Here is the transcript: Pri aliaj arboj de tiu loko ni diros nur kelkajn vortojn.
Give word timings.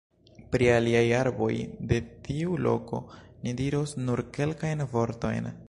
Pri 0.53 0.69
aliaj 0.75 1.03
arboj 1.17 1.49
de 1.91 1.99
tiu 2.29 2.57
loko 2.69 3.03
ni 3.45 3.55
diros 3.63 3.95
nur 4.07 4.25
kelkajn 4.39 4.85
vortojn. 4.97 5.51